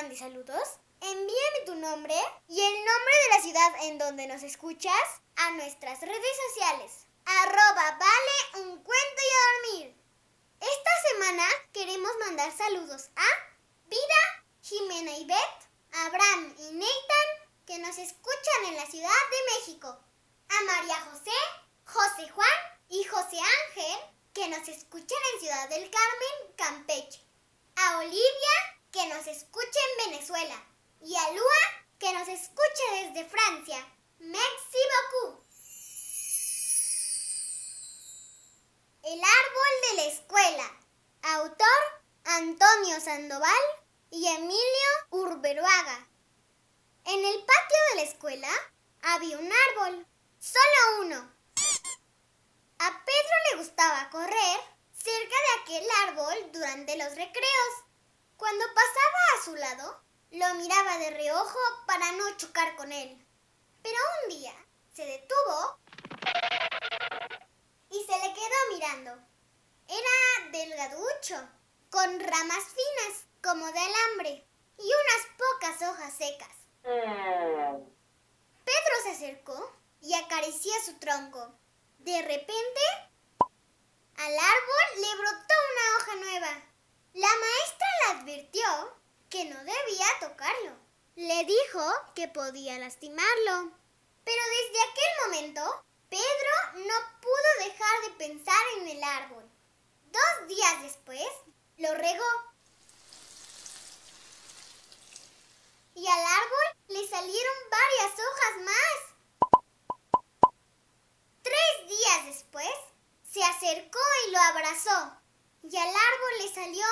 Mande 0.00 0.16
saludos, 0.16 0.78
envíame 1.02 1.60
tu 1.66 1.74
nombre 1.74 2.14
y 2.48 2.58
el 2.58 2.74
nombre 2.86 3.14
de 3.22 3.36
la 3.36 3.42
ciudad 3.42 3.84
en 3.84 3.98
donde 3.98 4.26
nos 4.28 4.42
escuchas 4.42 4.94
a 5.36 5.50
nuestras 5.50 6.00
redes 6.00 6.36
sociales. 6.48 6.92
Arroba 7.26 7.98
vale 7.98 8.64
un 8.64 8.82
cuento 8.82 9.20
y 9.20 9.34
a 9.34 9.76
dormir. 9.76 10.02
Esta 10.58 10.90
semana 11.10 11.44
queremos 11.74 12.10
mandar 12.20 12.50
saludos 12.56 13.10
a 13.14 13.26
Vida, 13.90 14.44
Jimena 14.62 15.18
y 15.18 15.26
Beth, 15.26 15.68
Abraham 15.92 16.54
y 16.56 16.72
Nathan, 16.72 17.50
que 17.66 17.78
nos 17.80 17.98
escuchan 17.98 18.64
en 18.68 18.76
la 18.76 18.86
Ciudad 18.86 19.10
de 19.10 19.52
México. 19.52 19.88
A 20.48 20.62
María 20.62 20.98
José, 21.10 21.36
José 21.84 22.26
Juan 22.30 22.58
y 22.88 23.04
José 23.04 23.36
Ángel, 23.38 24.00
que 24.32 24.48
nos 24.48 24.66
escuchan 24.66 25.18
en 25.34 25.40
Ciudad 25.40 25.68
del 25.68 25.90
Carmen, 25.90 26.54
Campeche. 26.56 27.20
A 27.76 27.98
Olivia, 27.98 28.79
que 28.92 29.06
nos 29.06 29.26
escucha 29.26 29.78
en 29.90 30.10
Venezuela. 30.10 30.66
Y 31.02 31.16
a 31.16 31.32
Lua, 31.32 31.86
que 31.98 32.12
nos 32.12 32.28
escucha 32.28 32.82
desde 32.92 33.28
Francia. 33.28 33.86
Merci 34.18 34.78
beaucoup. 34.92 35.44
El 39.02 39.18
árbol 39.18 39.72
de 39.88 39.96
la 39.96 40.04
escuela. 40.04 40.76
Autor 41.22 42.00
Antonio 42.24 43.00
Sandoval 43.00 43.62
y 44.10 44.26
Emilio 44.26 44.90
Urberuaga. 45.10 46.08
En 47.04 47.24
el 47.24 47.44
patio 47.44 47.78
de 47.90 47.96
la 47.96 48.02
escuela 48.02 48.48
había 49.02 49.38
un 49.38 49.50
árbol, 49.50 50.06
solo 50.38 51.00
uno. 51.00 51.34
A 52.78 53.04
Pedro 53.04 53.34
le 53.50 53.58
gustaba 53.58 54.10
correr 54.10 54.60
cerca 54.92 55.34
de 55.34 55.60
aquel 55.62 55.88
árbol 56.08 56.52
durante 56.52 56.96
los 56.96 57.14
recreos. 57.14 57.89
Cuando 58.40 58.64
pasaba 58.74 59.18
a 59.36 59.44
su 59.44 59.54
lado, 59.54 60.02
lo 60.30 60.54
miraba 60.54 60.96
de 60.96 61.10
reojo 61.10 61.58
para 61.86 62.10
no 62.12 62.34
chocar 62.38 62.74
con 62.74 62.90
él. 62.90 63.22
Pero 63.82 63.98
un 64.22 64.30
día 64.30 64.54
se 64.94 65.04
detuvo 65.04 65.78
y 67.90 68.02
se 68.02 68.18
le 68.18 68.32
quedó 68.32 68.56
mirando. 68.72 69.10
Era 69.88 70.50
delgaducho, 70.52 71.50
con 71.90 72.18
ramas 72.18 72.64
finas 72.64 73.26
como 73.42 73.70
de 73.70 73.78
alambre 73.78 74.48
y 74.78 74.84
unas 74.84 75.26
pocas 75.36 75.82
hojas 75.90 76.14
secas. 76.14 76.56
Pedro 78.64 78.94
se 79.02 79.10
acercó 79.10 79.70
y 80.00 80.14
acarició 80.14 80.72
su 80.86 80.98
tronco. 80.98 81.58
De 81.98 82.22
repente, 82.22 82.80
al 84.16 84.32
árbol 84.32 84.86
le 84.96 85.14
brotó 85.16 85.54
una 85.74 85.96
hoja 85.98 86.14
nueva. 86.16 86.62
La 87.12 87.28
maestra 87.28 87.80
le 88.08 88.19
advirtió 88.30 88.96
que 89.28 89.44
no 89.46 89.56
debía 89.58 90.06
tocarlo. 90.20 90.76
Le 91.16 91.44
dijo 91.44 91.82
que 92.14 92.28
podía 92.28 92.78
lastimarlo. 92.78 93.72
Pero 94.24 94.42
desde 94.56 94.82
aquel 94.82 95.26
momento, 95.26 95.84
Pedro 96.08 96.86
no 96.86 96.94
pudo 97.20 97.68
dejar 97.68 98.00
de 98.02 98.10
pensar 98.10 98.64
en 98.78 98.88
el 98.88 99.02
árbol. 99.02 99.44
Dos 100.12 100.48
días 100.48 100.82
después, 100.82 101.26
lo 101.78 101.92
regó. 101.94 102.24
Y 105.94 106.06
al 106.06 106.20
árbol 106.20 106.76
le 106.88 107.08
salieron 107.08 107.54
varias 107.70 108.12
hojas 108.12 108.62
más. 108.64 108.96
Tres 111.42 111.88
días 111.88 112.26
después, 112.26 112.70
se 113.28 113.42
acercó 113.42 113.98
y 114.26 114.30
lo 114.30 114.38
abrazó. 114.38 115.20
Y 115.62 115.76
al 115.76 115.88
árbol 115.88 116.38
le 116.38 116.54
salió 116.54 116.86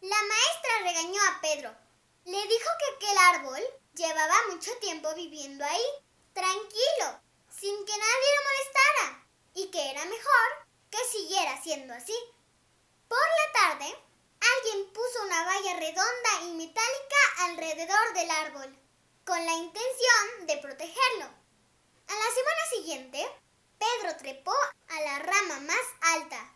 La 0.00 0.22
maestra 0.22 0.78
regañó 0.82 1.22
a 1.22 1.40
Pedro. 1.40 1.74
Le 2.26 2.46
dijo 2.46 2.70
que 2.78 2.94
aquel 2.94 3.18
árbol 3.18 3.62
llevaba 3.94 4.34
mucho 4.50 4.70
tiempo 4.78 5.14
viviendo 5.14 5.64
ahí, 5.64 5.84
tranquilo, 6.34 7.20
sin 7.48 7.86
que 7.86 7.92
nadie 7.96 8.28
lo 8.36 8.42
molestara, 8.44 9.26
y 9.54 9.70
que 9.70 9.90
era 9.90 10.04
mejor 10.04 10.66
que 10.90 10.98
siguiera 11.10 11.62
siendo 11.62 11.94
así. 11.94 12.14
Por 13.08 13.18
la 13.18 13.52
tarde, 13.52 13.98
alguien 14.40 14.92
puso 14.92 15.22
una 15.22 15.44
valla 15.44 15.76
redonda 15.76 16.42
y 16.42 16.52
metálica 16.52 17.16
alrededor 17.38 18.12
del 18.14 18.30
árbol, 18.30 18.78
con 19.24 19.44
la 19.44 19.52
intención 19.54 20.46
de 20.46 20.58
protegerlo. 20.58 21.24
A 21.24 22.12
la 22.12 22.34
semana 22.34 22.66
siguiente, 22.70 23.26
Pedro 23.78 24.16
trepó 24.18 24.54
a 24.88 25.00
la 25.00 25.18
rama 25.20 25.60
más 25.60 25.86
alta. 26.00 26.53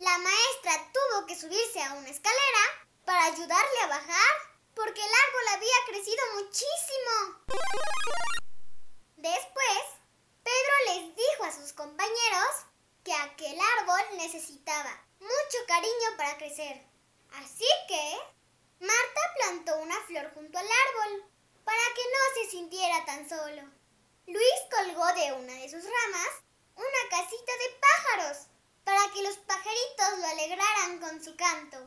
La 0.00 0.16
maestra 0.16 0.90
tuvo 0.94 1.26
que 1.26 1.38
subirse 1.38 1.82
a 1.82 1.92
una 1.92 2.08
escalera 2.08 2.88
para 3.04 3.26
ayudarle 3.26 3.80
a 3.82 3.88
bajar 3.88 4.34
porque 4.74 4.98
el 4.98 5.10
árbol 5.26 5.48
había 5.50 5.76
crecido 5.88 6.24
muchísimo. 6.36 7.44
Después, 9.16 9.82
Pedro 10.42 10.74
les 10.86 11.14
dijo 11.14 11.44
a 11.44 11.52
sus 11.52 11.74
compañeros 11.74 12.64
que 13.04 13.12
aquel 13.12 13.60
árbol 13.78 14.16
necesitaba 14.16 15.04
mucho 15.20 15.66
cariño 15.68 16.16
para 16.16 16.38
crecer. 16.38 16.82
Así 17.34 17.68
que 17.86 18.18
Marta 18.80 19.20
plantó 19.36 19.76
una 19.80 20.00
flor 20.04 20.32
junto 20.32 20.58
al 20.58 20.66
árbol 20.66 21.30
para 21.62 21.94
que 21.94 22.02
no 22.02 22.42
se 22.42 22.50
sintiera 22.52 23.04
tan 23.04 23.28
solo. 23.28 23.64
Luis 24.26 24.60
colgó 24.70 25.06
de 25.12 25.32
una 25.32 25.52
de 25.52 25.68
sus 25.68 25.84
ramas 25.84 26.30
una 26.74 27.10
casita 27.10 27.52
de 27.52 27.80
pájaros 27.80 28.46
para 28.84 29.12
que 29.12 29.22
los 29.22 29.36
pajaritos 29.38 30.18
lo 30.18 30.26
alegraran 30.26 30.98
con 30.98 31.19
su 31.30 31.36
canto. 31.36 31.78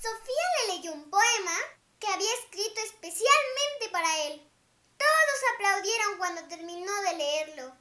Sofía 0.00 0.46
le 0.60 0.74
leyó 0.74 0.92
un 0.92 1.10
poema 1.10 1.56
que 1.98 2.06
había 2.06 2.32
escrito 2.34 2.80
especialmente 2.80 3.88
para 3.92 4.26
él. 4.26 4.50
Todos 4.96 5.54
aplaudieron 5.54 6.18
cuando 6.18 6.48
terminó 6.48 6.92
de 7.02 7.14
leerlo. 7.16 7.76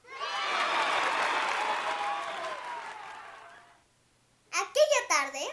Aquella 4.51 5.07
tarde, 5.07 5.47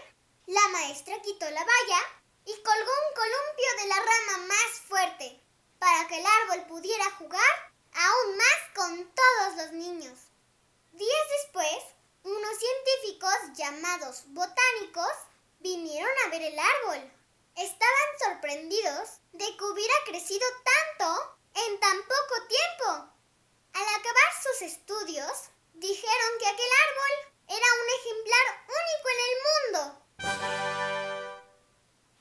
la 0.47 0.69
maestra 0.69 1.21
quitó 1.23 1.49
la 1.51 1.65
valla 1.65 2.03
y 2.47 2.55
colgó 2.63 2.93
un 3.09 3.15
columpio 3.15 3.67
de 3.79 3.87
la 3.87 3.97
rama 3.97 4.47
más 4.49 4.81
fuerte 4.89 5.41
para 5.79 6.09
que 6.09 6.19
el 6.19 6.27
árbol 6.27 6.67
pudiera 6.67 7.11
jugar 7.13 7.73
aún 7.95 8.37
más 8.37 8.75
con 8.75 9.15
todos 9.15 9.57
los 9.57 9.73
niños. 9.73 10.19
Días 10.93 11.29
después, 11.41 11.92
unos 12.43 12.59
científicos 12.59 13.35
llamados 13.55 14.23
botánicos 14.29 15.13
vinieron 15.61 16.11
a 16.25 16.29
ver 16.31 16.43
el 16.43 16.59
árbol. 16.59 17.13
Estaban 17.55 18.09
sorprendidos 18.25 19.21
de 19.33 19.57
que 19.57 19.65
hubiera 19.65 19.95
crecido 20.07 20.47
tanto 20.65 21.37
en 21.55 21.79
tan 21.79 21.99
poco 22.03 22.47
tiempo. 22.49 23.13
Al 23.75 23.83
acabar 23.83 24.31
sus 24.43 24.63
estudios, 24.63 25.51
dijeron 25.75 26.39
que 26.41 26.47
aquel 26.49 26.71
árbol 26.89 27.13
era 27.49 27.67
un 27.81 27.89
ejemplar 28.01 28.47
único 28.67 29.07
en 29.13 29.21
el 29.29 29.37
mundo 29.47 29.81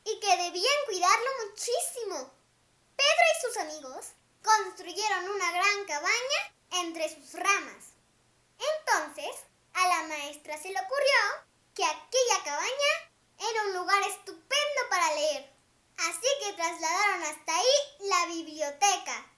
y 0.03 0.19
que 0.19 0.37
debían 0.37 0.85
cuidarlo 0.85 1.29
muchísimo. 1.47 2.31
Pedro 2.95 3.25
y 3.31 3.41
sus 3.41 3.57
amigos 3.57 4.05
construyeron 4.43 5.29
una 5.29 5.51
gran 5.51 5.85
cabaña 5.85 6.53
entre 6.83 7.09
sus 7.09 7.33
ramas. 7.33 7.90
Se 10.57 10.69
le 10.69 10.79
ocurrió 10.79 11.47
que 11.73 11.85
aquella 11.85 12.43
cabaña 12.43 12.93
era 13.39 13.63
un 13.67 13.73
lugar 13.73 14.03
estupendo 14.03 14.81
para 14.89 15.15
leer. 15.15 15.49
Así 15.97 16.27
que 16.43 16.53
trasladaron 16.53 17.23
hasta 17.23 17.57
ahí 17.57 17.75
la 17.99 18.25
biblioteca. 18.27 19.31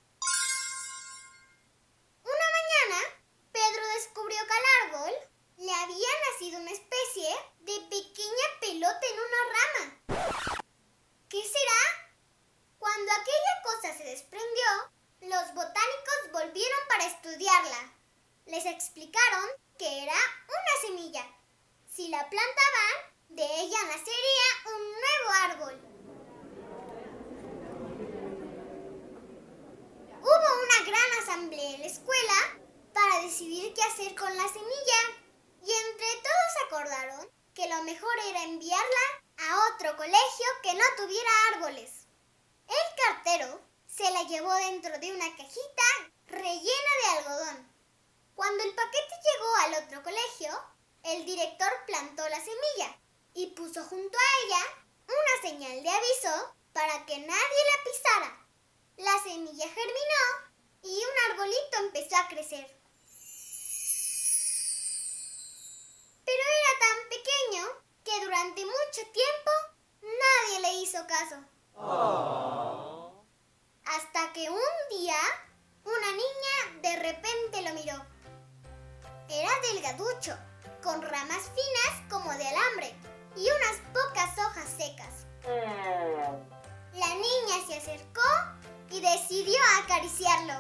Una 2.23 2.47
mañana, 2.57 3.09
Pedro 3.51 3.87
descubrió 3.95 4.39
que 4.47 4.53
al 4.53 4.87
árbol 4.87 5.13
le 5.57 5.73
había 5.73 6.07
nacido 6.31 6.59
una 6.59 6.71
especie 6.71 7.29
de 7.59 7.79
pequeña 7.91 8.47
pelota 8.59 9.07
en 9.07 9.19
una 9.19 9.41
rama. 9.53 10.63
¿Qué 11.29 11.43
será? 11.43 12.09
Cuando 12.79 13.11
aquella 13.11 13.61
cosa 13.63 13.97
se 13.97 14.03
desprendió, 14.03 14.65
los 15.21 15.53
botánicos 15.53 16.31
volvieron 16.31 16.79
para 16.89 17.05
estudiarla. 17.05 17.93
Les 18.47 18.65
explicaron 18.65 19.62
que 19.83 20.03
era 20.03 20.13
una 20.13 20.81
semilla. 20.81 21.25
Si 21.93 22.07
la 22.07 22.29
plantaban, 22.29 22.93
de 23.27 23.43
ella 23.43 23.77
nacería 23.83 24.47
un 24.73 24.81
nuevo 25.03 25.29
árbol. 25.41 25.81
Hubo 30.21 30.49
una 30.63 30.89
gran 30.89 31.21
asamblea 31.21 31.71
en 31.71 31.81
la 31.81 31.87
escuela 31.87 32.33
para 32.93 33.23
decidir 33.23 33.73
qué 33.73 33.83
hacer 33.83 34.15
con 34.15 34.33
la 34.37 34.47
semilla 34.47 34.99
y 35.61 35.69
entre 35.69 36.07
todos 36.21 36.53
acordaron 36.65 37.29
que 37.53 37.67
lo 37.67 37.83
mejor 37.83 38.15
era 38.29 38.43
enviarla 38.43 39.05
a 39.37 39.73
otro 39.73 39.97
colegio 39.97 40.45
que 40.61 40.75
no 40.75 40.85
tuviera 40.95 41.29
árboles. 41.55 42.07
El 42.69 43.05
cartero 43.05 43.59
se 43.85 44.09
la 44.11 44.23
llevó 44.23 44.53
dentro 44.53 44.97
de 44.97 45.11
una 45.11 45.29
cajita 45.35 45.83
rellena 46.27 46.91
de 47.01 47.17
algodón. 47.17 47.72
Cuando 48.35 48.63
el 48.63 48.73
paquete 48.73 49.15
llegó 49.23 49.55
al 49.55 49.83
otro 49.83 50.03
colegio, 50.03 50.51
el 51.03 51.25
director 51.25 51.71
plantó 51.85 52.27
la 52.29 52.39
semilla 52.39 52.99
y 53.33 53.47
puso 53.47 53.83
junto 53.83 54.17
a 54.17 54.45
ella 54.45 54.59
una 55.07 55.49
señal 55.49 55.83
de 55.83 55.89
aviso 55.89 56.55
para 56.73 57.05
que 57.05 57.17
nadie 57.19 57.27
la 57.27 57.83
pisara. 57.83 58.47
La 58.97 59.23
semilla 59.23 59.67
germinó 59.67 60.53
y 60.83 60.97
un 60.97 61.31
arbolito 61.31 61.77
empezó 61.79 62.17
a 62.17 62.27
crecer. 62.27 62.65
Pero 66.25 66.43
era 66.59 66.79
tan 66.79 67.09
pequeño 67.09 67.83
que 68.03 68.25
durante 68.25 68.65
mucho 68.65 69.01
tiempo 69.11 69.51
nadie 70.01 70.59
le 70.61 70.73
hizo 70.81 71.05
caso. 71.07 71.35
Con 80.83 81.01
ramas 81.01 81.51
finas 81.55 82.01
como 82.09 82.29
de 82.33 82.45
alambre 82.45 82.93
y 83.35 83.41
unas 83.41 83.79
pocas 83.93 84.37
hojas 84.37 84.69
secas. 84.69 85.25
La 86.93 87.07
niña 87.07 87.65
se 87.67 87.77
acercó 87.77 88.21
y 88.91 88.99
decidió 89.01 89.55
acariciarlo. 89.83 90.53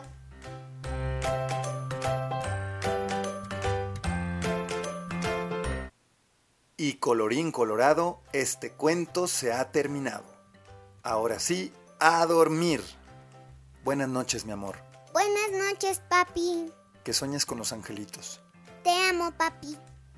Y 6.77 6.93
colorín 6.95 7.51
colorado, 7.51 8.21
este 8.31 8.71
cuento 8.71 9.27
se 9.27 9.53
ha 9.53 9.71
terminado. 9.71 10.25
Ahora 11.03 11.39
sí, 11.39 11.71
a 11.99 12.25
dormir. 12.25 12.83
Buenas 13.83 14.09
noches, 14.09 14.45
mi 14.45 14.53
amor. 14.53 14.77
Buenas 15.11 15.51
noches, 15.51 16.01
papi. 16.09 16.73
Que 17.03 17.13
sueñes 17.13 17.45
con 17.45 17.57
los 17.57 17.73
angelitos. 17.73 18.41
Te 18.83 18.89
amo, 19.09 19.31
papi. 19.31 19.77